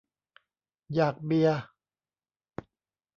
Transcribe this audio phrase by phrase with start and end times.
[0.95, 1.57] อยากเบียร์